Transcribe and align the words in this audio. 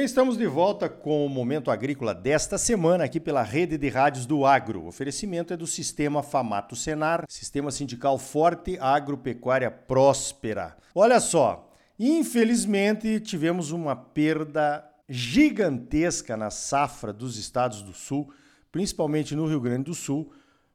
bem, 0.00 0.06
estamos 0.06 0.38
de 0.38 0.46
volta 0.46 0.88
com 0.88 1.26
o 1.26 1.28
Momento 1.28 1.70
Agrícola 1.70 2.14
desta 2.14 2.56
semana 2.56 3.04
aqui 3.04 3.20
pela 3.20 3.42
Rede 3.42 3.76
de 3.76 3.90
Rádios 3.90 4.24
do 4.24 4.46
Agro. 4.46 4.80
O 4.80 4.86
oferecimento 4.86 5.52
é 5.52 5.58
do 5.58 5.66
Sistema 5.66 6.22
Famato 6.22 6.74
Senar, 6.74 7.26
Sistema 7.28 7.70
Sindical 7.70 8.16
Forte, 8.16 8.78
Agropecuária 8.80 9.70
Próspera. 9.70 10.74
Olha 10.94 11.20
só, 11.20 11.70
infelizmente 11.98 13.20
tivemos 13.20 13.72
uma 13.72 13.94
perda 13.94 14.82
gigantesca 15.06 16.34
na 16.34 16.48
safra 16.48 17.12
dos 17.12 17.36
estados 17.36 17.82
do 17.82 17.92
Sul, 17.92 18.32
principalmente 18.72 19.36
no 19.36 19.46
Rio 19.46 19.60
Grande 19.60 19.84
do 19.84 19.94
Sul, 19.94 20.32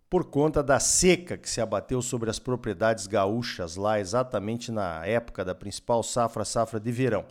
por 0.07 0.25
conta 0.25 0.61
da 0.61 0.79
seca 0.79 1.35
que 1.35 1.49
se 1.49 1.59
abateu 1.59 1.99
sobre 1.99 2.29
as 2.29 2.37
propriedades 2.37 3.07
gaúchas 3.07 3.75
lá 3.75 3.99
exatamente 3.99 4.71
na 4.71 5.03
época 5.03 5.43
da 5.43 5.55
principal 5.55 6.03
safra, 6.03 6.45
safra 6.45 6.79
de 6.79 6.91
verão. 6.91 7.25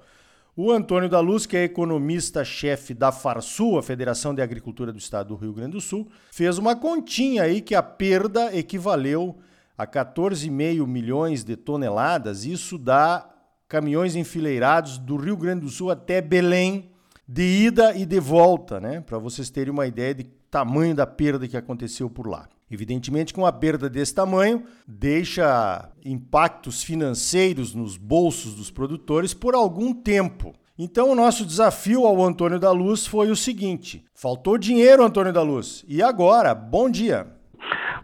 O 0.57 0.71
Antônio 0.71 1.09
da 1.09 1.19
Luz, 1.19 1.47
que 1.47 1.57
é 1.57 1.65
economista-chefe 1.65 2.95
da 2.95 3.11
Farsul, 3.11 3.77
a 3.77 3.83
Federação 3.83 4.33
de 4.33 4.41
Agricultura 4.41 4.93
do 4.93 4.99
Estado 4.99 5.29
do 5.29 5.35
Rio 5.35 5.53
Grande 5.53 5.73
do 5.73 5.81
Sul, 5.81 6.09
fez 6.31 6.59
uma 6.59 6.77
continha 6.77 7.43
aí 7.43 7.61
que 7.61 7.75
a 7.75 7.83
perda 7.83 8.57
equivaleu 8.57 9.37
a 9.77 9.85
14,5 9.85 10.87
milhões 10.87 11.43
de 11.43 11.57
toneladas. 11.57 12.45
Isso 12.45 12.79
dá 12.79 13.29
caminhões 13.67 14.15
enfileirados 14.15 14.97
do 14.97 15.17
Rio 15.17 15.37
Grande 15.37 15.63
do 15.63 15.71
Sul 15.71 15.91
até 15.91 16.23
Belém, 16.23 16.89
de 17.27 17.43
ida 17.43 17.93
e 17.97 18.07
de 18.07 18.21
volta, 18.21 18.79
né? 18.79 19.01
Para 19.01 19.19
vocês 19.19 19.51
terem 19.51 19.73
uma 19.73 19.89
ideia 19.89 20.15
de 20.15 20.23
tamanho 20.49 20.95
da 20.95 21.05
perda 21.05 21.49
que 21.49 21.57
aconteceu 21.57 22.09
por 22.09 22.29
lá. 22.29 22.49
Evidentemente 22.71 23.33
que 23.33 23.39
uma 23.39 23.53
perda 23.53 23.89
desse 23.89 24.15
tamanho 24.15 24.65
deixa 24.87 25.91
impactos 26.05 26.83
financeiros 26.83 27.75
nos 27.75 27.97
bolsos 27.97 28.55
dos 28.55 28.71
produtores 28.71 29.35
por 29.35 29.55
algum 29.55 29.93
tempo. 29.93 30.55
Então 30.79 31.11
o 31.11 31.15
nosso 31.15 31.47
desafio 31.47 32.05
ao 32.05 32.21
Antônio 32.25 32.59
da 32.59 32.73
Luz 32.73 33.07
foi 33.07 33.31
o 33.31 33.37
seguinte: 33.37 34.05
faltou 34.15 34.59
dinheiro, 34.59 35.05
Antônio 35.05 35.33
da 35.33 35.43
Luz. 35.43 35.85
E 35.89 36.03
agora? 36.03 36.55
Bom 36.55 36.91
dia. 36.91 37.27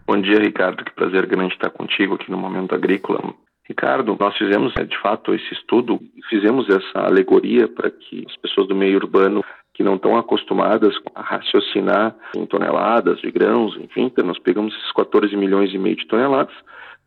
Bom 0.07 0.21
dia, 0.21 0.39
Ricardo. 0.39 0.85
Que 0.85 0.93
prazer 0.93 1.27
grande 1.27 1.55
estar 1.55 1.71
contigo 1.71 2.15
aqui 2.15 2.31
no 2.31 2.39
Momento 2.39 2.75
Agrícola. 2.75 3.35
Ricardo, 3.69 4.17
nós 4.19 4.37
fizemos 4.37 4.75
né, 4.75 4.85
de 4.85 4.99
fato 5.01 5.33
esse 5.33 5.55
estudo, 5.55 6.01
fizemos 6.29 6.69
essa 6.69 7.07
alegoria 7.07 7.69
para 7.69 7.89
que 7.89 8.25
as 8.29 8.37
pessoas 8.37 8.67
do 8.67 8.75
meio 8.75 8.97
urbano 8.97 9.45
que 9.81 9.85
não 9.85 9.95
estão 9.95 10.15
acostumadas 10.19 10.95
a 11.15 11.23
raciocinar 11.23 12.15
em 12.37 12.45
toneladas 12.45 13.19
de 13.21 13.31
grãos, 13.31 13.75
enfim, 13.79 14.03
então 14.03 14.27
nós 14.27 14.39
pegamos 14.39 14.75
esses 14.75 14.93
14 14.93 15.35
milhões 15.35 15.73
e 15.73 15.79
meio 15.79 15.97
de 15.97 16.07
toneladas, 16.07 16.55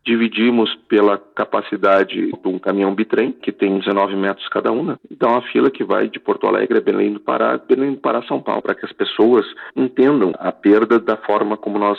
dividimos 0.04 0.74
pela 0.88 1.16
capacidade 1.16 2.32
de 2.32 2.48
um 2.48 2.58
caminhão 2.58 2.92
bitrem, 2.92 3.30
que 3.30 3.52
tem 3.52 3.78
19 3.78 4.16
metros 4.16 4.48
cada 4.48 4.72
uma, 4.72 4.98
então 5.08 5.30
uma 5.30 5.42
fila 5.42 5.70
que 5.70 5.84
vai 5.84 6.08
de 6.08 6.18
Porto 6.18 6.48
Alegre 6.48 6.78
a 6.78 6.80
Belém 6.80 7.12
do 7.12 7.20
Pará, 7.20 7.56
Belém 7.58 7.92
do 7.92 8.00
Pará 8.00 8.24
São 8.24 8.42
Paulo, 8.42 8.60
para 8.60 8.74
que 8.74 8.84
as 8.84 8.92
pessoas 8.92 9.46
entendam 9.76 10.32
a 10.40 10.50
perda 10.50 10.98
da 10.98 11.16
forma 11.16 11.56
como 11.56 11.78
nós 11.78 11.96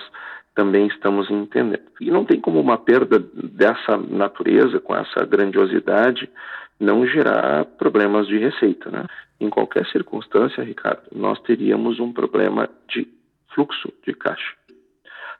também 0.53 0.87
estamos 0.87 1.31
entendendo. 1.31 1.83
E 2.01 2.11
não 2.11 2.25
tem 2.25 2.41
como 2.41 2.59
uma 2.59 2.77
perda 2.77 3.17
dessa 3.33 3.95
natureza, 3.95 4.81
com 4.81 4.93
essa 4.93 5.25
grandiosidade, 5.25 6.29
não 6.77 7.07
gerar 7.07 7.63
problemas 7.77 8.27
de 8.27 8.37
receita. 8.37 8.89
Né? 8.91 9.05
Em 9.39 9.49
qualquer 9.49 9.85
circunstância, 9.87 10.63
Ricardo, 10.63 11.03
nós 11.13 11.39
teríamos 11.41 11.99
um 11.99 12.13
problema 12.13 12.69
de 12.87 13.07
fluxo 13.53 13.91
de 14.05 14.13
caixa. 14.13 14.55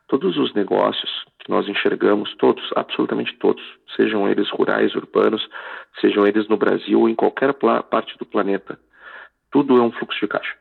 Todos 0.08 0.38
os 0.38 0.54
negócios 0.54 1.26
que 1.40 1.50
nós 1.50 1.68
enxergamos, 1.68 2.36
todos, 2.36 2.64
absolutamente 2.76 3.36
todos, 3.38 3.64
sejam 3.96 4.28
eles 4.28 4.50
rurais, 4.50 4.94
urbanos, 4.96 5.48
sejam 6.00 6.26
eles 6.26 6.48
no 6.48 6.58
Brasil 6.58 7.00
ou 7.00 7.10
em 7.10 7.16
qualquer 7.16 7.54
parte 7.54 8.18
do 8.18 8.26
planeta, 8.26 8.78
tudo 9.52 9.78
é 9.78 9.82
um 9.82 9.92
fluxo 9.92 10.20
de 10.20 10.28
caixa. 10.28 10.54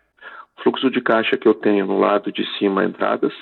O 0.56 0.62
fluxo 0.62 0.90
de 0.90 1.00
caixa 1.00 1.36
que 1.36 1.48
eu 1.48 1.54
tenho 1.54 1.86
no 1.86 1.98
lado 1.98 2.30
de 2.30 2.46
cima, 2.58 2.84
entradas, 2.84 3.32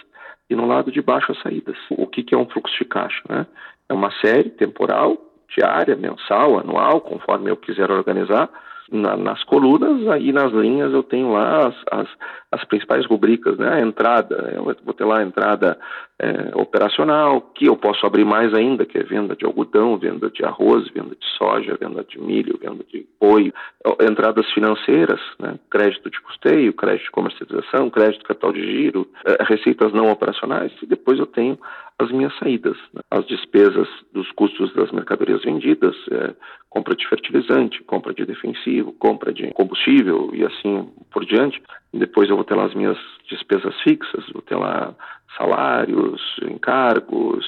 e 0.48 0.56
no 0.56 0.66
lado 0.66 0.90
de 0.90 1.00
baixo, 1.00 1.32
as 1.32 1.40
saídas. 1.40 1.76
O 1.90 2.06
que, 2.06 2.22
que 2.22 2.34
é 2.34 2.38
um 2.38 2.48
fluxo 2.48 2.76
de 2.78 2.84
caixa? 2.84 3.22
Né? 3.28 3.46
É 3.88 3.94
uma 3.94 4.10
série 4.20 4.50
temporal 4.50 5.16
diária, 5.54 5.94
mensal, 5.96 6.58
anual, 6.58 7.00
conforme 7.00 7.50
eu 7.50 7.56
quiser 7.56 7.90
organizar, 7.90 8.48
na, 8.92 9.16
nas 9.16 9.42
colunas, 9.44 10.06
aí 10.08 10.32
nas 10.32 10.52
linhas 10.52 10.92
eu 10.92 11.02
tenho 11.02 11.32
lá 11.32 11.68
as, 11.68 11.74
as, 11.90 12.08
as, 12.52 12.64
principais 12.64 13.06
rubricas, 13.06 13.56
né? 13.56 13.74
A 13.74 13.80
entrada, 13.80 14.52
eu 14.54 14.64
vou 14.84 14.94
ter 14.94 15.04
lá 15.04 15.18
a 15.18 15.22
entrada 15.22 15.78
é, 16.20 16.50
operacional, 16.54 17.40
que 17.40 17.66
eu 17.66 17.76
posso 17.76 18.06
abrir 18.06 18.24
mais 18.24 18.52
ainda, 18.54 18.84
que 18.84 18.98
é 18.98 19.02
venda 19.02 19.34
de 19.34 19.44
algodão, 19.44 19.96
venda 19.96 20.30
de 20.30 20.44
arroz, 20.44 20.88
venda 20.90 21.16
de 21.16 21.26
soja, 21.38 21.76
venda 21.80 22.04
de 22.04 22.20
milho, 22.20 22.58
venda 22.60 22.84
de 22.84 23.06
boi, 23.20 23.52
entradas 24.00 24.48
financeiras, 24.52 25.20
né? 25.40 25.58
crédito 25.70 26.10
de 26.10 26.20
custeio, 26.20 26.72
crédito 26.74 27.06
de 27.06 27.10
comercialização, 27.10 27.90
crédito 27.90 28.20
de 28.20 28.26
capital 28.26 28.52
de 28.52 28.62
giro, 28.62 29.08
é, 29.26 29.42
receitas 29.42 29.92
não 29.92 30.10
operacionais, 30.10 30.72
e 30.82 30.86
depois 30.86 31.18
eu 31.18 31.26
tenho 31.26 31.58
as 32.02 32.10
minhas 32.10 32.36
saídas, 32.38 32.76
né? 32.92 33.00
as 33.10 33.26
despesas 33.26 33.88
dos 34.12 34.30
custos 34.32 34.72
das 34.74 34.90
mercadorias 34.90 35.42
vendidas, 35.42 35.94
é, 36.10 36.34
compra 36.68 36.94
de 36.94 37.06
fertilizante, 37.08 37.82
compra 37.84 38.12
de 38.12 38.24
defensivo, 38.24 38.92
compra 38.92 39.32
de 39.32 39.50
combustível 39.52 40.30
e 40.32 40.44
assim 40.44 40.88
por 41.10 41.24
diante. 41.24 41.62
Depois 41.92 42.28
eu 42.28 42.36
vou 42.36 42.44
ter 42.44 42.54
lá 42.54 42.64
as 42.64 42.74
minhas 42.74 42.98
despesas 43.28 43.74
fixas, 43.82 44.24
vou 44.32 44.42
ter 44.42 44.56
lá 44.56 44.94
salários, 45.36 46.20
encargos, 46.42 47.46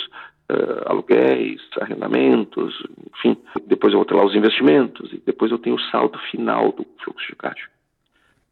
uh, 0.50 0.90
aluguéis, 0.90 1.60
arrendamentos, 1.80 2.74
enfim. 3.16 3.36
Depois 3.66 3.92
eu 3.92 3.98
vou 3.98 4.06
ter 4.06 4.14
lá 4.14 4.24
os 4.24 4.34
investimentos 4.34 5.12
e 5.12 5.22
depois 5.24 5.50
eu 5.50 5.58
tenho 5.58 5.76
o 5.76 5.80
saldo 5.90 6.18
final 6.30 6.72
do 6.72 6.86
fluxo 7.02 7.26
de 7.28 7.36
caixa. 7.36 7.68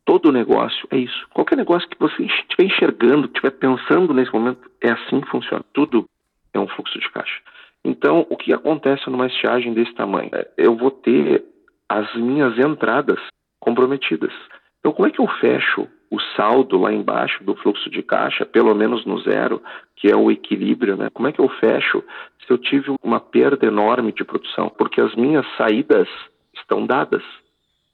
Todo 0.04 0.32
negócio 0.32 0.86
é 0.90 0.98
isso. 0.98 1.26
Qualquer 1.32 1.56
negócio 1.56 1.88
que 1.88 1.98
você 1.98 2.24
estiver 2.24 2.64
enxergando, 2.64 3.26
estiver 3.26 3.52
pensando 3.52 4.12
nesse 4.12 4.32
momento, 4.32 4.70
é 4.80 4.90
assim 4.90 5.20
que 5.20 5.28
funciona. 5.28 5.64
Tudo 5.72 6.06
é 6.52 6.58
um 6.58 6.68
fluxo 6.68 6.98
de 6.98 7.08
caixa. 7.10 7.40
Então, 7.84 8.26
o 8.30 8.36
que 8.36 8.52
acontece 8.52 9.08
numa 9.08 9.26
estiagem 9.26 9.72
desse 9.72 9.92
tamanho? 9.94 10.30
É, 10.32 10.48
eu 10.56 10.76
vou 10.76 10.90
ter 10.90 11.44
as 11.88 12.14
minhas 12.14 12.58
entradas 12.58 13.18
comprometidas. 13.60 14.32
Então, 14.80 14.92
como 14.92 15.06
é 15.06 15.10
que 15.10 15.20
eu 15.20 15.28
fecho 15.40 15.88
o 16.10 16.20
saldo 16.36 16.78
lá 16.78 16.92
embaixo 16.92 17.42
do 17.42 17.54
fluxo 17.56 17.88
de 17.88 18.02
caixa, 18.02 18.44
pelo 18.44 18.74
menos 18.74 19.06
no 19.06 19.18
zero, 19.20 19.62
que 19.96 20.10
é 20.10 20.16
o 20.16 20.30
equilíbrio, 20.30 20.96
né? 20.96 21.08
Como 21.10 21.26
é 21.26 21.32
que 21.32 21.40
eu 21.40 21.48
fecho 21.48 22.04
se 22.44 22.52
eu 22.52 22.58
tive 22.58 22.94
uma 23.02 23.18
perda 23.18 23.66
enorme 23.66 24.12
de 24.12 24.22
produção? 24.22 24.68
Porque 24.68 25.00
as 25.00 25.14
minhas 25.14 25.46
saídas 25.56 26.08
estão 26.54 26.84
dadas, 26.84 27.22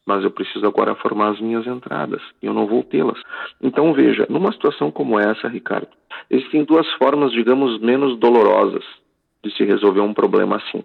mas 0.09 0.25
eu 0.25 0.31
preciso 0.31 0.67
agora 0.67 0.95
formar 0.95 1.33
as 1.33 1.41
minhas 1.41 1.67
entradas 1.67 2.23
e 2.43 2.47
eu 2.47 2.55
não 2.55 2.67
vou 2.67 2.83
tê-las. 2.83 3.21
Então, 3.61 3.93
veja, 3.93 4.27
numa 4.31 4.51
situação 4.53 4.91
como 4.91 5.21
essa, 5.21 5.47
Ricardo, 5.49 5.89
existem 6.31 6.65
duas 6.65 6.91
formas, 6.95 7.31
digamos, 7.31 7.79
menos 7.79 8.19
dolorosas 8.19 8.83
de 9.45 9.55
se 9.55 9.65
resolver 9.65 10.01
um 10.01 10.15
problema 10.15 10.57
assim. 10.57 10.83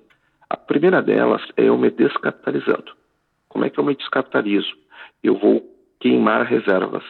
A 0.50 0.58
primeira 0.58 1.02
delas 1.02 1.42
é 1.56 1.70
eu 1.70 1.78
me 1.78 1.90
descapitalizando. 1.90 2.92
Como 3.48 3.64
é 3.64 3.70
que 3.70 3.80
eu 3.80 3.86
me 3.86 3.96
descapitalizo? 3.96 4.74
Eu 5.24 5.38
vou 5.38 5.64
queimar 6.02 6.46
reservas. 6.46 7.06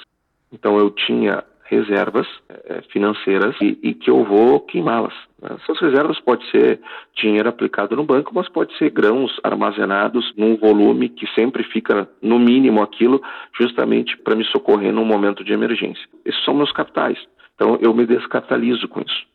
Então 0.51 0.77
eu 0.77 0.91
tinha 0.91 1.43
reservas 1.65 2.27
é, 2.49 2.81
financeiras 2.91 3.55
e, 3.61 3.77
e, 3.81 3.93
que 3.93 4.09
eu 4.09 4.23
vou 4.23 4.59
queimá-las. 4.59 5.13
Essas 5.41 5.79
reservas 5.79 6.19
pode 6.19 6.49
ser 6.51 6.79
dinheiro 7.15 7.49
aplicado 7.49 7.95
no 7.95 8.03
banco, 8.03 8.31
mas 8.33 8.47
pode 8.49 8.77
ser 8.77 8.89
grãos 8.89 9.39
armazenados 9.43 10.33
num 10.37 10.55
volume 10.55 11.09
que 11.09 11.27
sempre 11.33 11.63
fica 11.63 12.07
no 12.21 12.39
mínimo 12.39 12.81
aquilo, 12.81 13.21
justamente 13.57 14.17
para 14.17 14.35
me 14.35 14.45
socorrer 14.45 14.93
num 14.93 15.05
momento 15.05 15.43
de 15.43 15.53
emergência. 15.53 16.07
Esses 16.25 16.43
são 16.43 16.53
meus 16.53 16.71
capitais. 16.71 17.17
Então 17.55 17.77
eu 17.81 17.93
me 17.93 18.05
descapitalizo 18.05 18.87
com 18.87 19.01
isso. 19.01 19.25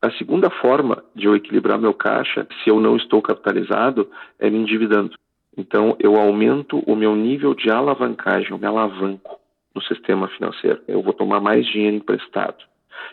A 0.00 0.10
segunda 0.12 0.50
forma 0.50 1.04
de 1.14 1.26
eu 1.26 1.36
equilibrar 1.36 1.78
meu 1.78 1.94
caixa, 1.94 2.46
se 2.62 2.70
eu 2.70 2.80
não 2.80 2.96
estou 2.96 3.22
capitalizado, 3.22 4.10
é 4.38 4.50
me 4.50 4.58
endividando. 4.58 5.14
Então, 5.56 5.96
eu 6.00 6.16
aumento 6.16 6.78
o 6.86 6.96
meu 6.96 7.14
nível 7.14 7.54
de 7.54 7.70
alavancagem, 7.70 8.50
eu 8.50 8.58
me 8.58 8.66
alavanco 8.66 9.31
no 9.74 9.82
sistema 9.82 10.28
financeiro. 10.28 10.80
Eu 10.86 11.02
vou 11.02 11.12
tomar 11.12 11.40
mais 11.40 11.66
dinheiro 11.66 11.96
emprestado. 11.96 12.64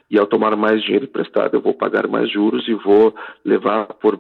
E 0.09 0.19
ao 0.19 0.27
tomar 0.27 0.55
mais 0.55 0.81
dinheiro 0.83 1.05
emprestado, 1.05 1.55
eu 1.55 1.61
vou 1.61 1.73
pagar 1.73 2.07
mais 2.07 2.31
juros 2.31 2.67
e 2.67 2.73
vou 2.73 3.15
levar 3.43 3.85
por 3.95 4.19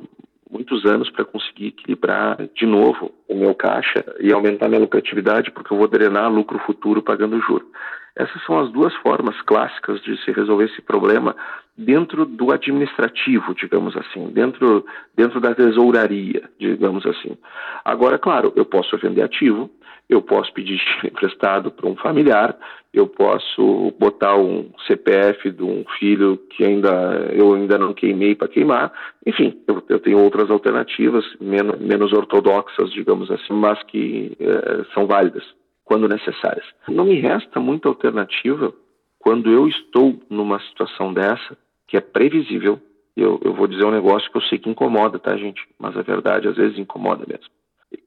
muitos 0.49 0.83
anos 0.85 1.09
para 1.11 1.25
conseguir 1.25 1.67
equilibrar 1.67 2.37
de 2.55 2.65
novo 2.65 3.13
o 3.27 3.35
meu 3.35 3.53
caixa 3.53 4.03
e 4.19 4.33
aumentar 4.33 4.67
minha 4.67 4.81
lucratividade, 4.81 5.51
porque 5.51 5.71
eu 5.71 5.77
vou 5.77 5.87
drenar 5.87 6.31
lucro 6.31 6.57
futuro 6.59 7.03
pagando 7.03 7.39
juros. 7.41 7.67
Essas 8.15 8.43
são 8.45 8.59
as 8.59 8.71
duas 8.71 8.93
formas 8.95 9.39
clássicas 9.43 10.01
de 10.01 10.17
se 10.23 10.31
resolver 10.31 10.65
esse 10.65 10.81
problema 10.81 11.35
dentro 11.79 12.25
do 12.25 12.51
administrativo, 12.51 13.55
digamos 13.55 13.95
assim, 13.95 14.27
dentro, 14.31 14.85
dentro 15.15 15.39
da 15.39 15.55
tesouraria, 15.55 16.43
digamos 16.59 17.05
assim. 17.05 17.37
Agora, 17.85 18.19
claro, 18.19 18.51
eu 18.55 18.65
posso 18.65 18.97
vender 18.97 19.23
ativo, 19.23 19.69
eu 20.09 20.21
posso 20.21 20.51
pedir 20.53 20.81
emprestado 21.05 21.71
para 21.71 21.87
um 21.87 21.95
familiar, 21.95 22.57
eu 22.93 23.07
posso 23.07 23.93
botar 23.97 24.35
um 24.35 24.69
CPF 24.87 25.51
de 25.51 25.63
um 25.63 25.85
filho 25.97 26.37
que 26.49 26.65
ainda 26.65 27.29
eu 27.31 27.53
ainda 27.53 27.77
não 27.77 27.93
queimei 27.93 28.35
para 28.35 28.49
queimar. 28.49 28.91
Enfim, 29.25 29.61
eu, 29.65 29.81
eu, 29.87 29.99
tenho 29.99 30.21
outras 30.21 30.49
alternativas 30.49 31.23
menos, 31.39 31.79
menos 31.79 32.11
ortodoxas, 32.11 32.91
digamos 32.91 33.31
assim, 33.31 33.53
mas 33.53 33.81
que 33.83 34.35
é, 34.39 34.83
são 34.93 35.07
válidas 35.07 35.43
quando 35.85 36.09
necessárias. 36.09 36.65
Não 36.89 37.05
me 37.05 37.19
resta 37.19 37.59
muita 37.59 37.87
alternativa 37.87 38.73
quando 39.19 39.51
eu 39.51 39.67
estou 39.67 40.19
numa 40.29 40.59
situação 40.61 41.13
dessa, 41.13 41.57
que 41.89 41.97
é 41.97 42.01
previsível. 42.01 42.79
Eu, 43.17 43.39
eu 43.43 43.53
vou 43.53 43.67
dizer 43.67 43.83
um 43.83 43.91
negócio 43.91 44.31
que 44.31 44.37
eu 44.37 44.41
sei 44.43 44.59
que 44.59 44.69
incomoda, 44.69 45.19
tá, 45.19 45.35
gente? 45.35 45.67
Mas 45.77 45.97
a 45.97 46.01
verdade 46.01 46.47
às 46.47 46.55
vezes 46.55 46.77
incomoda 46.77 47.25
mesmo. 47.27 47.49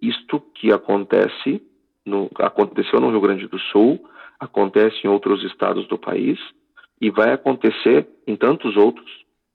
Isto 0.01 0.41
que 0.55 0.73
acontece, 0.73 1.61
no, 2.07 2.31
aconteceu 2.39 3.01
no 3.01 3.11
Rio 3.11 3.21
Grande 3.21 3.47
do 3.47 3.59
Sul, 3.59 4.03
acontece 4.39 5.05
em 5.05 5.09
outros 5.09 5.43
estados 5.45 5.87
do 5.89 5.99
país 5.99 6.39
e 7.01 7.11
vai 7.11 7.33
acontecer 7.33 8.09
em 8.27 8.37
tantos 8.37 8.77
outros, 8.77 9.11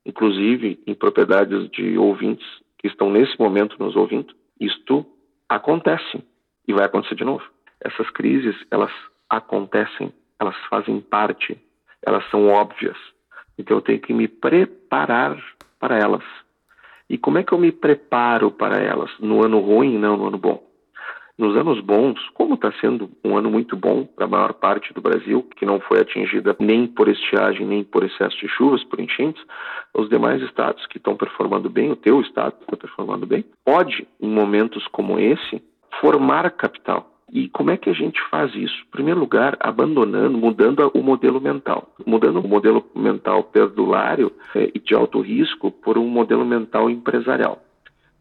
inclusive 0.06 0.80
em 0.86 0.94
propriedades 0.94 1.70
de 1.72 1.98
ouvintes 1.98 2.46
que 2.78 2.88
estão 2.88 3.10
nesse 3.10 3.40
momento 3.40 3.78
nos 3.80 3.96
ouvindo. 3.96 4.36
Isto 4.60 5.06
acontece 5.48 6.24
e 6.68 6.74
vai 6.74 6.86
acontecer 6.86 7.16
de 7.16 7.24
novo. 7.24 7.44
Essas 7.80 8.10
crises, 8.10 8.56
elas 8.70 8.92
acontecem, 9.30 10.12
elas 10.40 10.56
fazem 10.70 11.00
parte, 11.00 11.58
elas 12.06 12.30
são 12.30 12.48
óbvias. 12.48 12.98
Então 13.58 13.78
eu 13.78 13.82
tenho 13.82 14.00
que 14.00 14.14
me 14.14 14.28
preparar 14.28 15.38
para 15.80 15.98
elas. 15.98 16.24
E 17.10 17.18
como 17.18 17.38
é 17.38 17.44
que 17.44 17.54
eu 17.54 17.58
me 17.58 17.72
preparo 17.72 18.52
para 18.52 18.78
elas? 18.78 19.10
No 19.20 19.44
ano 19.44 19.60
ruim, 19.60 19.98
não 19.98 20.18
no 20.18 20.28
ano 20.28 20.38
bom. 20.38 20.68
Nos 21.38 21.56
anos 21.56 21.80
bons, 21.80 22.20
como 22.34 22.56
está 22.56 22.72
sendo 22.82 23.12
um 23.24 23.38
ano 23.38 23.52
muito 23.52 23.78
bom 23.78 24.06
para 24.06 24.26
a 24.26 24.28
maior 24.28 24.54
parte 24.54 24.92
do 24.92 25.02
Brasil, 25.02 25.48
que 25.56 25.68
não 25.68 25.80
foi 25.80 26.00
atingida 26.00 26.56
nem 26.60 26.88
por 26.88 27.08
estiagem, 27.08 27.66
nem 27.66 27.84
por 27.84 28.04
excesso 28.04 28.36
de 28.40 28.48
chuvas, 28.48 28.84
por 28.84 29.00
enchentes, 29.00 29.42
os 29.94 30.10
demais 30.10 30.42
estados 30.42 30.84
que 30.88 30.98
estão 30.98 31.16
performando 31.16 31.70
bem, 31.70 31.92
o 31.92 31.96
teu 31.96 32.22
estado 32.22 32.56
está 32.60 32.76
performando 32.76 33.28
bem, 33.28 33.46
pode, 33.64 34.08
em 34.20 34.28
momentos 34.28 34.88
como 34.88 35.20
esse, 35.20 35.62
formar 36.02 36.50
capital. 36.52 37.17
E 37.32 37.50
como 37.50 37.72
é 37.72 37.78
que 37.78 37.90
a 37.90 37.94
gente 37.94 38.22
faz 38.30 38.56
isso? 38.56 38.76
Em 38.88 38.92
primeiro 38.92 39.20
lugar, 39.20 39.58
abandonando, 39.60 40.38
mudando 40.38 40.90
o 40.94 41.04
modelo 41.04 41.42
mental. 41.42 41.94
Mudando 42.06 42.40
o 42.40 42.48
modelo 42.48 42.86
mental 42.96 43.44
perdulário 43.44 44.32
é, 44.56 44.72
e 44.74 44.80
de 44.80 44.96
alto 44.96 45.20
risco 45.20 45.70
por 45.70 45.98
um 45.98 46.08
modelo 46.08 46.46
mental 46.46 46.90
empresarial. 46.90 47.62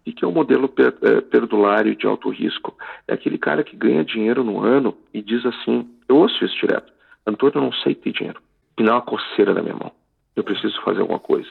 E 0.04 0.12
que 0.12 0.24
é 0.24 0.28
o 0.28 0.30
um 0.30 0.34
modelo 0.34 0.68
per, 0.68 0.94
é, 1.02 1.20
perdulário 1.20 1.94
de 1.94 2.06
alto 2.06 2.30
risco? 2.30 2.76
É 3.06 3.14
aquele 3.14 3.38
cara 3.38 3.62
que 3.62 3.76
ganha 3.76 4.04
dinheiro 4.04 4.42
no 4.42 4.60
ano 4.60 4.96
e 5.14 5.22
diz 5.22 5.44
assim: 5.46 5.88
eu 6.08 6.16
ouço 6.16 6.44
isso 6.44 6.56
direto, 6.56 6.92
Antônio, 7.26 7.58
eu 7.58 7.62
não 7.62 7.72
sei 7.72 7.94
ter 7.94 8.12
dinheiro. 8.12 8.40
Me 8.78 8.84
dá 8.84 8.94
uma 8.94 9.02
coceira 9.02 9.54
na 9.54 9.62
minha 9.62 9.74
mão. 9.74 9.92
Eu 10.34 10.44
preciso 10.44 10.80
fazer 10.82 11.00
alguma 11.00 11.18
coisa. 11.18 11.48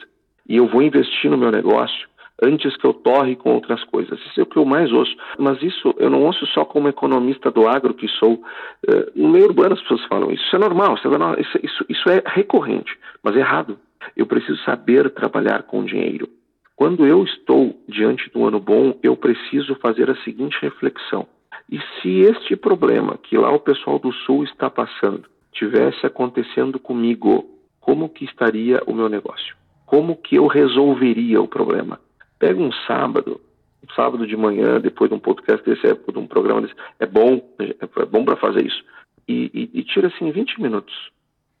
E 0.48 0.56
eu 0.56 0.66
vou 0.68 0.82
investir 0.82 1.30
no 1.30 1.36
meu 1.36 1.50
negócio 1.50 2.08
antes 2.42 2.76
que 2.76 2.86
eu 2.86 2.92
torre 2.92 3.36
com 3.36 3.54
outras 3.54 3.82
coisas. 3.84 4.18
Isso 4.20 4.40
é 4.40 4.42
o 4.42 4.46
que 4.46 4.56
eu 4.56 4.64
mais 4.64 4.92
ouço. 4.92 5.14
Mas 5.38 5.62
isso 5.62 5.94
eu 5.98 6.10
não 6.10 6.22
ouço 6.22 6.46
só 6.46 6.64
como 6.64 6.88
economista 6.88 7.50
do 7.50 7.66
agro 7.66 7.94
que 7.94 8.08
sou. 8.08 8.42
Eh, 8.86 9.12
no 9.16 9.28
meio 9.28 9.46
urbano 9.46 9.74
as 9.74 9.80
pessoas 9.82 10.04
falam 10.06 10.30
isso. 10.30 10.44
Isso 10.44 10.56
é 10.56 10.58
normal, 10.58 10.96
é 10.96 11.40
isso, 11.40 11.58
isso, 11.62 11.84
isso 11.88 12.08
é 12.10 12.22
recorrente, 12.26 12.96
mas 13.22 13.36
é 13.36 13.40
errado. 13.40 13.78
Eu 14.16 14.26
preciso 14.26 14.62
saber 14.64 15.10
trabalhar 15.10 15.62
com 15.64 15.84
dinheiro. 15.84 16.28
Quando 16.76 17.06
eu 17.06 17.24
estou 17.24 17.74
diante 17.88 18.30
um 18.34 18.46
ano 18.46 18.60
bom, 18.60 18.98
eu 19.02 19.16
preciso 19.16 19.74
fazer 19.76 20.10
a 20.10 20.16
seguinte 20.16 20.58
reflexão. 20.60 21.26
E 21.70 21.80
se 21.80 22.20
este 22.20 22.54
problema 22.54 23.18
que 23.22 23.36
lá 23.36 23.50
o 23.50 23.58
pessoal 23.58 23.98
do 23.98 24.12
Sul 24.12 24.44
está 24.44 24.68
passando 24.68 25.24
tivesse 25.52 26.04
acontecendo 26.04 26.78
comigo, 26.78 27.46
como 27.80 28.10
que 28.10 28.26
estaria 28.26 28.82
o 28.86 28.92
meu 28.92 29.08
negócio? 29.08 29.56
Como 29.86 30.16
que 30.16 30.36
eu 30.36 30.46
resolveria 30.46 31.40
o 31.40 31.48
problema? 31.48 31.98
Pega 32.38 32.60
um 32.60 32.72
sábado, 32.86 33.40
um 33.82 33.94
sábado 33.94 34.26
de 34.26 34.36
manhã, 34.36 34.80
depois 34.80 35.10
de 35.10 35.16
um 35.16 35.20
podcast 35.20 35.64
desse, 35.64 35.82
de 35.82 36.18
um 36.18 36.26
programa 36.26 36.62
desse, 36.62 36.74
é 36.98 37.06
bom, 37.06 37.40
é 37.58 38.04
bom 38.04 38.24
para 38.24 38.36
fazer 38.36 38.64
isso. 38.64 38.84
E, 39.28 39.50
e, 39.52 39.80
e, 39.80 39.84
tira 39.84 40.08
assim 40.08 40.30
20 40.30 40.60
minutos. 40.60 40.94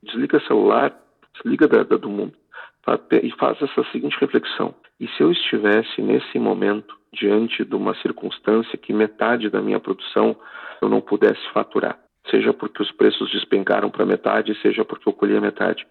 Desliga 0.02 0.38
celular, 0.40 0.96
desliga 1.34 1.66
da, 1.66 1.82
da, 1.82 1.96
do 1.96 2.08
mundo 2.08 2.34
e 3.22 3.30
faz 3.32 3.60
essa 3.60 3.84
seguinte 3.90 4.16
reflexão. 4.20 4.74
E 5.00 5.08
se 5.08 5.20
eu 5.20 5.32
estivesse 5.32 6.00
nesse 6.00 6.38
momento 6.38 6.96
diante 7.12 7.64
de 7.64 7.74
uma 7.74 7.94
circunstância 7.96 8.78
que 8.78 8.92
metade 8.92 9.50
da 9.50 9.60
minha 9.60 9.80
produção 9.80 10.36
eu 10.80 10.88
não 10.88 11.00
pudesse 11.00 11.40
faturar? 11.52 11.98
Seja 12.30 12.52
porque 12.52 12.82
os 12.82 12.90
preços 12.92 13.30
despencaram 13.32 13.90
para 13.90 14.06
metade, 14.06 14.56
seja 14.60 14.84
porque 14.84 15.08
eu 15.08 15.12
colhi 15.12 15.36
a 15.36 15.40
metade 15.40 15.86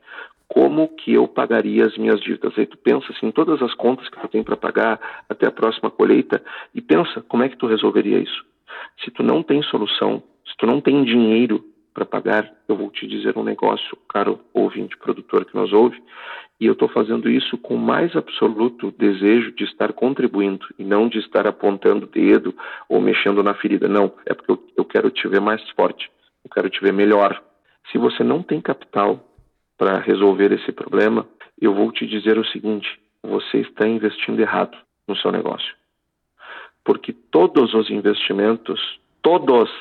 como 0.48 0.88
que 0.90 1.14
eu 1.14 1.28
pagaria 1.28 1.86
as 1.86 1.98
minhas 1.98 2.20
dívidas. 2.22 2.54
Aí 2.58 2.66
tu 2.66 2.78
pensa 2.78 3.12
assim, 3.12 3.32
todas 3.32 3.62
as 3.62 3.74
contas 3.74 4.08
que 4.10 4.20
tu 4.20 4.28
tem 4.28 4.44
para 4.44 4.58
pagar 4.58 5.24
até 5.28 5.48
a 5.48 5.52
próxima 5.52 5.90
colheita 5.90 6.44
e 6.74 6.82
pensa 6.82 7.22
como 7.28 7.44
é 7.44 7.50
que 7.50 7.58
tu 7.58 7.68
resolveria 7.68 8.20
isso. 8.20 8.46
Se 9.04 9.12
tu 9.12 9.24
não 9.24 9.42
tem 9.42 9.62
solução, 9.64 10.22
se 10.46 10.56
tu 10.58 10.66
não 10.66 10.82
tem 10.82 11.04
dinheiro 11.04 11.64
para 11.94 12.06
pagar, 12.06 12.52
eu 12.68 12.76
vou 12.76 12.92
te 12.92 13.08
dizer 13.08 13.38
um 13.38 13.44
negócio, 13.44 13.98
caro 14.10 14.40
ouvinte, 14.54 14.98
produtor 14.98 15.46
que 15.46 15.56
nos 15.56 15.72
ouve, 15.72 16.02
e 16.60 16.66
eu 16.66 16.74
estou 16.74 16.90
fazendo 16.90 17.30
isso 17.30 17.58
com 17.58 17.78
mais 17.78 18.16
absoluto 18.16 18.94
desejo 18.98 19.54
de 19.54 19.64
estar 19.64 19.94
contribuindo 19.94 20.66
e 20.78 20.84
não 20.84 21.08
de 21.08 21.20
estar 21.20 21.48
apontando 21.48 22.06
o 22.06 22.10
dedo 22.10 22.54
ou 22.90 23.00
mexendo 23.00 23.42
na 23.42 23.54
ferida. 23.54 23.88
Não, 23.88 24.12
é 24.26 24.34
porque 24.34 24.52
eu, 24.52 24.64
eu 24.78 24.86
quero 24.86 25.10
te 25.10 25.26
ver 25.28 25.40
mais 25.40 25.62
forte, 25.72 26.10
eu 26.44 26.50
quero 26.50 26.70
te 26.70 26.82
ver 26.82 26.92
melhor. 26.92 27.42
Se 27.92 27.98
você 27.98 28.24
não 28.24 28.44
tem 28.44 28.60
capital, 28.60 29.26
para 29.78 30.00
resolver 30.00 30.52
esse 30.52 30.72
problema, 30.72 31.28
eu 31.60 31.74
vou 31.74 31.92
te 31.92 32.06
dizer 32.06 32.38
o 32.38 32.46
seguinte: 32.46 33.00
você 33.24 33.60
está 33.60 33.88
investindo 33.88 34.40
errado 34.40 34.78
no 35.08 35.16
seu 35.16 35.32
negócio. 35.32 35.74
Porque 36.84 37.14
todos 37.14 37.74
os 37.74 37.90
investimentos, 37.90 39.00
todos, 39.22 39.72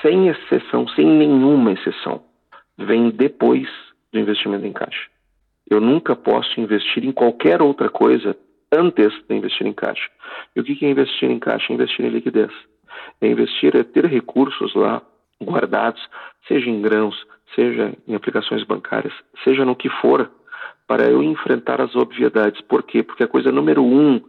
sem 0.00 0.28
exceção, 0.28 0.86
sem 0.88 1.06
nenhuma 1.06 1.72
exceção, 1.72 2.22
vêm 2.76 3.10
depois 3.10 3.68
do 4.12 4.18
investimento 4.18 4.64
em 4.64 4.72
caixa. 4.72 5.08
Eu 5.68 5.80
nunca 5.80 6.14
posso 6.16 6.60
investir 6.60 7.04
em 7.04 7.12
qualquer 7.12 7.60
outra 7.60 7.90
coisa 7.90 8.36
antes 8.72 9.12
de 9.28 9.34
investir 9.34 9.66
em 9.66 9.72
caixa. 9.72 10.08
E 10.54 10.60
o 10.60 10.64
que 10.64 10.84
é 10.84 10.90
investir 10.90 11.30
em 11.30 11.38
caixa? 11.38 11.72
É 11.72 11.74
investir 11.74 12.06
em 12.06 12.10
liquidez. 12.10 12.52
É 13.20 13.26
investir 13.26 13.76
é 13.76 13.82
ter 13.82 14.06
recursos 14.06 14.74
lá 14.74 15.02
guardados, 15.42 16.00
seja 16.46 16.68
em 16.70 16.80
grãos, 16.80 17.16
seja 17.54 17.94
em 18.06 18.14
aplicações 18.14 18.64
bancárias, 18.64 19.12
seja 19.44 19.64
no 19.64 19.76
que 19.76 19.88
for, 19.88 20.30
para 20.86 21.04
eu 21.10 21.22
enfrentar 21.22 21.80
as 21.80 21.94
obviedades. 21.94 22.60
Por 22.62 22.82
quê? 22.82 23.02
Porque 23.02 23.22
a 23.22 23.28
coisa 23.28 23.52
número 23.52 23.84
um 23.84 24.20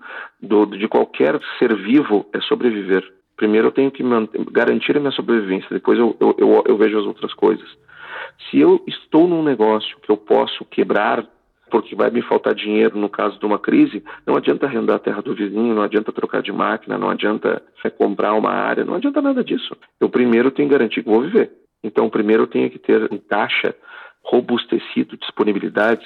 do, 0.41 0.65
de 0.65 0.87
qualquer 0.87 1.39
ser 1.57 1.73
vivo 1.75 2.25
é 2.33 2.41
sobreviver. 2.41 3.03
Primeiro 3.37 3.67
eu 3.67 3.71
tenho 3.71 3.89
que 3.89 4.03
garantir 4.51 4.97
a 4.97 4.99
minha 4.99 5.13
sobrevivência, 5.13 5.69
depois 5.71 5.97
eu, 5.97 6.15
eu, 6.19 6.35
eu, 6.37 6.63
eu 6.67 6.77
vejo 6.77 6.99
as 6.99 7.05
outras 7.05 7.33
coisas. 7.33 7.67
Se 8.49 8.59
eu 8.59 8.83
estou 8.85 9.27
num 9.27 9.41
negócio 9.41 9.97
que 10.01 10.11
eu 10.11 10.17
posso 10.17 10.65
quebrar 10.65 11.25
porque 11.69 11.95
vai 11.95 12.09
me 12.09 12.21
faltar 12.21 12.53
dinheiro 12.53 12.97
no 12.97 13.07
caso 13.07 13.39
de 13.39 13.45
uma 13.45 13.59
crise, 13.59 14.03
não 14.25 14.35
adianta 14.35 14.65
arrendar 14.65 14.95
a 14.95 14.99
terra 14.99 15.21
do 15.21 15.35
vizinho, 15.35 15.75
não 15.75 15.83
adianta 15.83 16.11
trocar 16.11 16.41
de 16.41 16.51
máquina, 16.51 16.97
não 16.97 17.09
adianta 17.09 17.61
é, 17.83 17.89
comprar 17.89 18.33
uma 18.33 18.49
área, 18.49 18.83
não 18.83 18.95
adianta 18.95 19.21
nada 19.21 19.43
disso. 19.43 19.75
Eu 19.99 20.09
primeiro 20.09 20.51
tenho 20.51 20.67
que 20.67 20.75
garantir 20.75 21.03
que 21.03 21.09
vou 21.09 21.21
viver. 21.21 21.51
Então, 21.83 22.09
primeiro 22.09 22.43
eu 22.43 22.47
tenho 22.47 22.69
que 22.69 22.79
ter 22.79 23.11
em 23.11 23.17
caixa 23.17 23.75
robustecido 24.23 25.17
disponibilidades, 25.17 26.05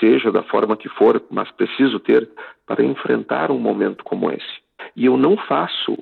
seja 0.00 0.30
da 0.30 0.42
forma 0.42 0.76
que 0.76 0.88
for, 0.88 1.22
mas 1.30 1.50
preciso 1.50 1.98
ter 1.98 2.28
para 2.66 2.84
enfrentar 2.84 3.50
um 3.50 3.58
momento 3.58 4.04
como 4.04 4.30
esse. 4.30 4.62
E 4.96 5.06
eu 5.06 5.16
não 5.16 5.36
faço 5.36 5.98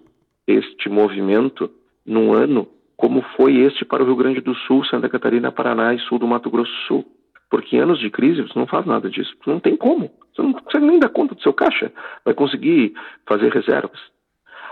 este 0.47 0.89
movimento 0.89 1.71
num 2.05 2.33
ano 2.33 2.69
como 2.97 3.23
foi 3.37 3.57
este 3.57 3.85
para 3.85 4.03
o 4.03 4.07
Rio 4.07 4.17
Grande 4.17 4.41
do 4.41 4.55
Sul, 4.55 4.85
Santa 4.85 5.09
Catarina, 5.09 5.53
Paraná 5.53 5.93
e 5.93 5.99
sul 6.01 6.19
do 6.19 6.27
Mato 6.27 6.49
Grosso 6.49 6.73
do 6.73 6.87
Sul. 6.87 7.07
Porque 7.51 7.77
em 7.77 7.81
anos 7.81 7.99
de 7.99 8.11
crise 8.11 8.43
você 8.43 8.59
não 8.59 8.67
faz 8.67 8.87
nada 8.87 9.09
disso. 9.09 9.35
Você 9.43 9.51
não 9.51 9.61
tem 9.61 9.77
como. 9.77 10.11
Você 10.35 10.43
não 10.43 10.53
consegue 10.53 10.87
nem 10.87 10.99
dar 10.99 11.11
conta 11.11 11.35
do 11.35 11.43
seu 11.43 11.53
caixa. 11.53 11.93
Vai 12.25 12.35
conseguir 12.35 12.95
fazer 13.27 13.53
reservas. 13.53 14.01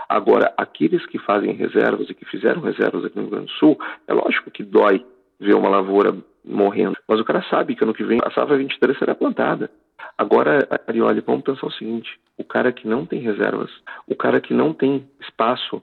Agora, 0.07 0.53
aqueles 0.57 1.05
que 1.05 1.19
fazem 1.19 1.53
reservas 1.53 2.09
e 2.09 2.13
que 2.13 2.25
fizeram 2.25 2.61
reservas 2.61 3.05
aqui 3.05 3.15
no 3.15 3.23
Rio 3.23 3.31
Grande 3.31 3.47
do 3.47 3.51
Sul, 3.53 3.77
é 4.07 4.13
lógico 4.13 4.51
que 4.51 4.63
dói 4.63 5.05
ver 5.39 5.55
uma 5.55 5.69
lavoura 5.69 6.15
morrendo. 6.43 6.97
Mas 7.07 7.19
o 7.19 7.25
cara 7.25 7.43
sabe 7.49 7.75
que 7.75 7.83
ano 7.83 7.93
que 7.93 8.03
vem 8.03 8.19
a 8.23 8.31
safra 8.31 8.57
23 8.57 8.97
será 8.97 9.15
plantada. 9.15 9.69
Agora, 10.17 10.67
Arioli, 10.87 11.21
vamos 11.21 11.43
pensar 11.43 11.65
o 11.67 11.71
seguinte: 11.71 12.19
o 12.37 12.43
cara 12.43 12.71
que 12.71 12.87
não 12.87 13.05
tem 13.05 13.19
reservas, 13.19 13.71
o 14.07 14.15
cara 14.15 14.39
que 14.39 14.53
não 14.53 14.73
tem 14.73 15.09
espaço 15.19 15.81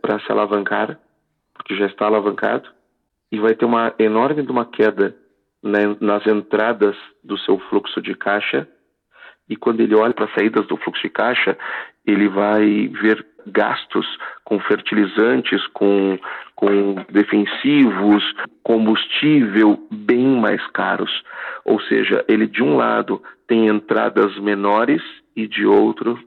para 0.00 0.20
se 0.20 0.30
alavancar, 0.30 0.98
porque 1.54 1.76
já 1.76 1.86
está 1.86 2.06
alavancado, 2.06 2.68
e 3.30 3.38
vai 3.38 3.54
ter 3.54 3.64
uma 3.64 3.94
enorme 3.98 4.42
de 4.42 4.50
uma 4.50 4.64
queda 4.64 5.16
nas 5.62 6.26
entradas 6.26 6.94
do 7.22 7.38
seu 7.38 7.58
fluxo 7.70 8.00
de 8.02 8.14
caixa, 8.14 8.68
e 9.48 9.56
quando 9.56 9.80
ele 9.80 9.94
olha 9.94 10.12
para 10.12 10.26
as 10.26 10.34
saídas 10.34 10.66
do 10.66 10.76
fluxo 10.76 11.02
de 11.02 11.10
caixa, 11.10 11.56
ele 12.06 12.28
vai 12.28 12.88
ver 12.88 13.26
gastos 13.46 14.06
com 14.44 14.58
fertilizantes, 14.60 15.66
com, 15.68 16.18
com 16.54 16.94
defensivos, 17.10 18.24
combustível 18.62 19.78
bem 19.90 20.26
mais 20.26 20.64
caros. 20.68 21.22
Ou 21.64 21.80
seja, 21.82 22.24
ele 22.28 22.46
de 22.46 22.62
um 22.62 22.76
lado 22.76 23.22
tem 23.46 23.68
entradas 23.68 24.38
menores 24.38 25.02
e 25.36 25.46
de 25.46 25.66
outro 25.66 26.18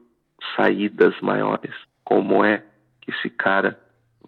saídas 0.56 1.14
maiores. 1.22 1.74
Como 2.04 2.44
é 2.44 2.64
que 3.02 3.12
esse 3.12 3.30
cara 3.30 3.80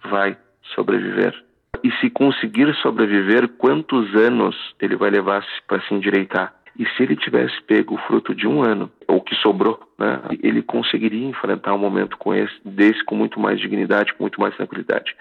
vai 0.03 0.38
sobreviver? 0.75 1.50
e 1.84 1.91
se 1.93 2.10
conseguir 2.10 2.74
sobreviver, 2.75 3.48
quantos 3.58 4.13
anos 4.15 4.55
ele 4.81 4.96
vai 4.96 5.10
levar 5.10 5.46
para 5.67 5.81
se 5.81 5.93
endireitar? 5.93 6.53
E 6.80 6.88
se 6.96 7.04
ele 7.04 7.18
tivesse 7.18 7.62
pego 7.64 7.96
o 7.96 7.98
fruto 7.98 8.34
de 8.34 8.48
um 8.48 8.64
ano, 8.64 8.90
ou 9.06 9.20
que 9.20 9.36
sobrou, 9.36 9.78
né, 9.98 10.22
ele 10.42 10.62
conseguiria 10.62 11.28
enfrentar 11.28 11.74
um 11.74 11.78
momento 11.78 12.18
com 12.18 12.34
esse, 12.34 12.56
desse 12.64 13.04
com 13.04 13.16
muito 13.16 13.38
mais 13.38 13.60
dignidade, 13.60 14.14
com 14.14 14.24
muito 14.24 14.40
mais 14.40 14.56
tranquilidade. 14.56 15.14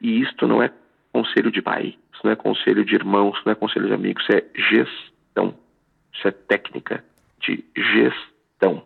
E 0.00 0.20
isto 0.20 0.44
não 0.48 0.60
é 0.60 0.72
conselho 1.12 1.52
de 1.52 1.62
pai, 1.62 1.94
isso 2.12 2.20
não 2.24 2.32
é 2.32 2.36
conselho 2.36 2.84
de 2.84 2.96
irmãos, 2.96 3.40
não 3.46 3.52
é 3.52 3.54
conselho 3.54 3.86
de 3.86 3.94
amigos, 3.94 4.24
isso 4.24 4.32
é 4.36 4.44
gestão. 4.56 5.54
Isso 6.12 6.26
é 6.26 6.32
técnica 6.32 7.04
de 7.40 7.64
gestão. 7.76 8.84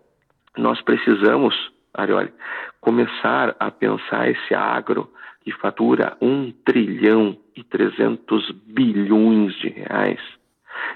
Nós 0.55 0.83
precisamos, 0.83 1.55
Arioli, 1.95 2.31
começar 2.79 3.57
a 3.59 3.71
pensar 3.71 4.29
esse 4.29 4.55
agro 4.55 5.11
que 5.43 5.53
fatura 5.53 6.15
1 6.21 6.53
trilhão 6.63 7.39
e 7.57 7.65
300 7.65 8.51
bilhões 8.67 9.55
de 9.55 9.71
reais. 9.71 10.21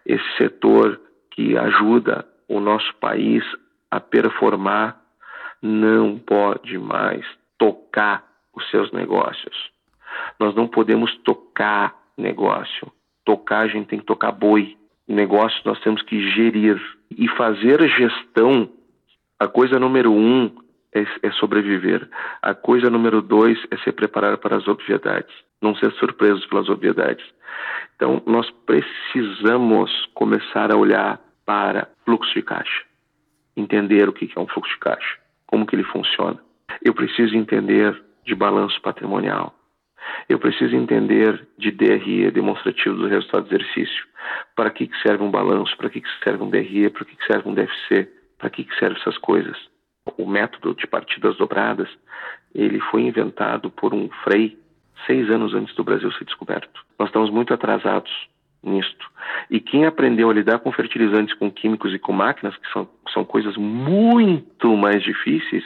Esse 0.05 0.37
setor 0.37 1.01
que 1.31 1.57
ajuda 1.57 2.27
o 2.47 2.59
nosso 2.59 2.93
país 2.95 3.43
a 3.89 3.99
performar 3.99 5.01
não 5.61 6.17
pode 6.17 6.77
mais 6.77 7.25
tocar 7.57 8.23
os 8.53 8.69
seus 8.69 8.91
negócios. 8.91 9.71
Nós 10.39 10.55
não 10.55 10.67
podemos 10.67 11.15
tocar 11.17 11.95
negócio. 12.17 12.91
Tocar, 13.23 13.61
a 13.61 13.67
gente 13.67 13.87
tem 13.87 13.99
que 13.99 14.05
tocar 14.05 14.31
boi. 14.31 14.77
Negócio 15.07 15.61
nós 15.65 15.79
temos 15.81 16.01
que 16.03 16.31
gerir. 16.31 16.81
E 17.11 17.27
fazer 17.29 17.81
gestão, 17.89 18.69
a 19.39 19.47
coisa 19.47 19.79
número 19.79 20.11
um 20.11 20.51
é, 20.95 21.27
é 21.27 21.31
sobreviver. 21.33 22.07
A 22.41 22.55
coisa 22.55 22.89
número 22.89 23.21
dois 23.21 23.59
é 23.69 23.77
se 23.77 23.91
preparar 23.91 24.37
para 24.37 24.55
as 24.55 24.67
obviedades, 24.67 25.33
não 25.61 25.75
ser 25.75 25.91
surpresos 25.93 26.45
pelas 26.47 26.69
obviedades. 26.69 27.25
Então, 27.95 28.21
nós 28.25 28.49
precisamos 28.65 29.91
começar 30.13 30.71
a 30.71 30.77
olhar 30.77 31.19
para 31.45 31.89
fluxo 32.05 32.33
de 32.33 32.41
caixa, 32.41 32.83
entender 33.55 34.09
o 34.09 34.13
que 34.13 34.31
é 34.35 34.39
um 34.39 34.47
fluxo 34.47 34.73
de 34.73 34.79
caixa, 34.79 35.17
como 35.45 35.65
que 35.65 35.75
ele 35.75 35.83
funciona. 35.83 36.39
Eu 36.81 36.93
preciso 36.93 37.35
entender 37.35 38.01
de 38.25 38.33
balanço 38.33 38.81
patrimonial. 38.81 39.53
Eu 40.29 40.39
preciso 40.39 40.75
entender 40.75 41.47
de 41.57 41.71
DRE, 41.71 42.29
demonstrativo 42.31 42.95
do 42.95 43.07
resultado 43.07 43.47
do 43.47 43.55
exercício. 43.55 44.05
Para 44.55 44.69
que, 44.69 44.87
que 44.87 45.01
serve 45.01 45.23
um 45.23 45.31
balanço? 45.31 45.75
Para 45.77 45.89
que, 45.89 46.01
que 46.01 46.07
serve 46.23 46.43
um 46.43 46.49
DRE? 46.49 46.89
Para 46.89 47.05
que, 47.05 47.15
que 47.15 47.25
serve 47.25 47.49
um 47.49 47.53
DFC? 47.53 48.09
Para 48.37 48.49
que, 48.49 48.63
que 48.63 48.75
servem 48.77 48.99
essas 48.99 49.17
coisas? 49.17 49.57
O 50.17 50.27
método 50.27 50.75
de 50.75 50.87
partidas 50.87 51.35
dobradas, 51.37 51.89
ele 52.53 52.79
foi 52.79 53.01
inventado 53.01 53.69
por 53.69 53.93
um 53.93 54.09
Frei 54.23 54.57
seis 55.05 55.29
anos 55.29 55.53
antes 55.53 55.75
do 55.75 55.83
Brasil 55.83 56.11
ser 56.13 56.25
descoberto. 56.25 56.81
Nós 56.97 57.09
estamos 57.09 57.29
muito 57.29 57.53
atrasados 57.53 58.11
nisto. 58.63 59.05
E 59.49 59.59
quem 59.59 59.85
aprendeu 59.85 60.29
a 60.29 60.33
lidar 60.33 60.59
com 60.59 60.71
fertilizantes, 60.71 61.35
com 61.35 61.51
químicos 61.51 61.93
e 61.93 61.99
com 61.99 62.11
máquinas, 62.11 62.55
que 62.57 62.71
são, 62.71 62.87
são 63.13 63.23
coisas 63.23 63.55
muito 63.57 64.75
mais 64.75 65.03
difíceis, 65.03 65.63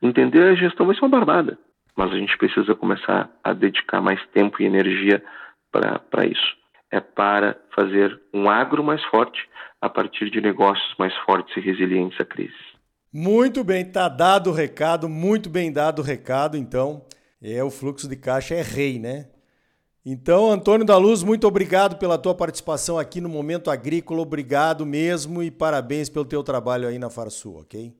entender 0.00 0.42
a 0.42 0.54
gestão 0.54 0.86
vai 0.86 0.94
ser 0.94 1.02
uma 1.02 1.08
barbada 1.08 1.58
mas 1.98 2.12
a 2.12 2.16
gente 2.16 2.38
precisa 2.38 2.76
começar 2.76 3.28
a 3.42 3.52
dedicar 3.52 4.00
mais 4.00 4.24
tempo 4.28 4.62
e 4.62 4.66
energia 4.66 5.20
para 5.72 6.24
isso. 6.24 6.56
É 6.92 7.00
para 7.00 7.58
fazer 7.74 8.18
um 8.32 8.48
agro 8.48 8.84
mais 8.84 9.02
forte 9.06 9.44
a 9.80 9.88
partir 9.88 10.30
de 10.30 10.40
negócios 10.40 10.94
mais 10.96 11.12
fortes 11.16 11.56
e 11.56 11.60
resilientes 11.60 12.18
à 12.20 12.24
crise. 12.24 12.54
Muito 13.12 13.64
bem, 13.64 13.84
tá 13.84 14.06
dado 14.08 14.50
o 14.50 14.52
recado, 14.52 15.08
muito 15.08 15.48
bem 15.48 15.72
dado 15.72 16.00
o 16.00 16.04
recado, 16.04 16.56
então. 16.56 17.02
É 17.42 17.62
o 17.64 17.70
fluxo 17.70 18.08
de 18.08 18.16
caixa 18.16 18.54
é 18.54 18.62
rei, 18.62 18.98
né? 18.98 19.26
Então, 20.04 20.50
Antônio 20.50 20.84
da 20.84 20.96
Luz, 20.96 21.22
muito 21.22 21.46
obrigado 21.46 21.98
pela 21.98 22.18
tua 22.18 22.34
participação 22.34 22.98
aqui 22.98 23.20
no 23.20 23.28
Momento 23.28 23.70
Agrícola, 23.70 24.20
obrigado 24.20 24.84
mesmo 24.84 25.42
e 25.42 25.50
parabéns 25.50 26.08
pelo 26.08 26.24
teu 26.24 26.42
trabalho 26.42 26.88
aí 26.88 26.98
na 26.98 27.10
Farsul, 27.10 27.60
ok? 27.60 27.92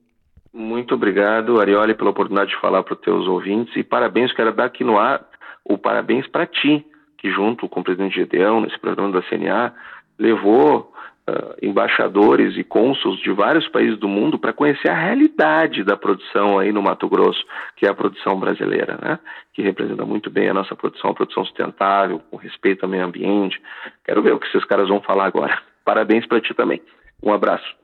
Muito 0.53 0.95
obrigado, 0.95 1.59
Arioli, 1.59 1.93
pela 1.93 2.09
oportunidade 2.09 2.51
de 2.51 2.59
falar 2.59 2.83
para 2.83 2.95
os 2.95 3.01
teus 3.01 3.27
ouvintes 3.27 3.75
e 3.75 3.83
parabéns, 3.83 4.33
quero 4.33 4.53
dar 4.53 4.65
aqui 4.65 4.83
no 4.83 4.97
ar 4.97 5.27
o 5.63 5.77
parabéns 5.77 6.27
para 6.27 6.47
ti, 6.47 6.85
que 7.17 7.31
junto 7.31 7.69
com 7.69 7.79
o 7.79 7.83
presidente 7.83 8.15
Gedeão, 8.15 8.61
nesse 8.61 8.79
programa 8.79 9.11
da 9.11 9.27
CNA, 9.27 9.73
levou 10.17 10.91
uh, 11.29 11.55
embaixadores 11.61 12.57
e 12.57 12.63
cônsuls 12.63 13.19
de 13.21 13.31
vários 13.31 13.67
países 13.67 13.97
do 13.99 14.07
mundo 14.07 14.39
para 14.39 14.53
conhecer 14.53 14.89
a 14.89 14.99
realidade 14.99 15.83
da 15.83 15.95
produção 15.95 16.59
aí 16.59 16.71
no 16.71 16.81
Mato 16.81 17.07
Grosso, 17.07 17.43
que 17.75 17.85
é 17.85 17.89
a 17.89 17.93
produção 17.93 18.39
brasileira, 18.39 18.97
né? 19.01 19.19
que 19.53 19.61
representa 19.61 20.05
muito 20.05 20.29
bem 20.29 20.49
a 20.49 20.53
nossa 20.53 20.75
produção, 20.75 21.11
a 21.11 21.13
produção 21.13 21.45
sustentável, 21.45 22.19
com 22.31 22.37
respeito 22.37 22.83
ao 22.83 22.89
meio 22.89 23.05
ambiente. 23.05 23.61
Quero 24.05 24.21
ver 24.21 24.33
o 24.33 24.39
que 24.39 24.47
esses 24.47 24.65
caras 24.65 24.87
vão 24.87 25.01
falar 25.01 25.25
agora. 25.25 25.61
Parabéns 25.83 26.25
para 26.25 26.41
ti 26.41 26.53
também. 26.53 26.81
Um 27.21 27.33
abraço. 27.33 27.75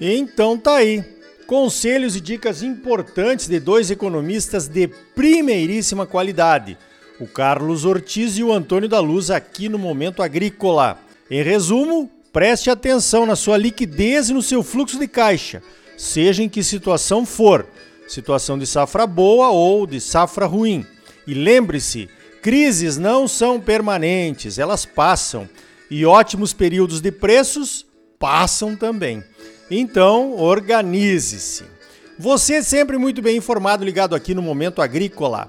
Então 0.00 0.58
tá 0.58 0.76
aí. 0.76 1.02
Conselhos 1.46 2.14
e 2.14 2.20
dicas 2.20 2.62
importantes 2.62 3.48
de 3.48 3.58
dois 3.58 3.90
economistas 3.90 4.68
de 4.68 4.88
primeiríssima 5.16 6.06
qualidade, 6.06 6.78
o 7.18 7.26
Carlos 7.26 7.84
Ortiz 7.84 8.38
e 8.38 8.44
o 8.44 8.52
Antônio 8.52 8.88
da 8.88 9.00
Luz 9.00 9.30
aqui 9.30 9.68
no 9.68 9.76
Momento 9.76 10.22
Agrícola. 10.22 10.96
Em 11.30 11.42
resumo, 11.44 12.10
preste 12.32 12.68
atenção 12.70 13.24
na 13.24 13.36
sua 13.36 13.56
liquidez 13.56 14.30
e 14.30 14.32
no 14.32 14.42
seu 14.42 14.64
fluxo 14.64 14.98
de 14.98 15.06
caixa, 15.06 15.62
seja 15.96 16.42
em 16.42 16.48
que 16.48 16.64
situação 16.64 17.24
for, 17.24 17.66
situação 18.08 18.58
de 18.58 18.66
safra 18.66 19.06
boa 19.06 19.50
ou 19.50 19.86
de 19.86 20.00
safra 20.00 20.46
ruim. 20.46 20.84
E 21.26 21.32
lembre-se, 21.32 22.08
crises 22.42 22.98
não 22.98 23.28
são 23.28 23.60
permanentes, 23.60 24.58
elas 24.58 24.84
passam, 24.84 25.48
e 25.88 26.04
ótimos 26.04 26.52
períodos 26.52 27.00
de 27.00 27.12
preços 27.12 27.86
passam 28.18 28.74
também. 28.74 29.22
Então, 29.70 30.36
organize-se. 30.36 31.64
Você 32.18 32.60
sempre 32.60 32.98
muito 32.98 33.22
bem 33.22 33.36
informado, 33.36 33.84
ligado 33.84 34.16
aqui 34.16 34.34
no 34.34 34.42
Momento 34.42 34.82
Agrícola. 34.82 35.48